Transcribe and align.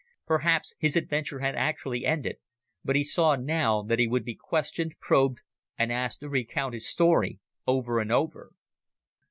Perhaps 0.25 0.73
his 0.79 0.95
adventure 0.95 1.41
had 1.41 1.53
actually 1.53 2.07
ended, 2.07 2.37
but 2.83 2.95
he 2.95 3.03
saw 3.03 3.35
now 3.35 3.83
that 3.83 3.99
he 3.99 4.07
would 4.07 4.25
be 4.25 4.33
questioned, 4.33 4.95
probed, 4.99 5.41
and 5.77 5.91
asked 5.91 6.21
to 6.21 6.27
recount 6.27 6.73
his 6.73 6.89
story 6.89 7.39
over 7.67 7.99
and 7.99 8.11
over. 8.11 8.51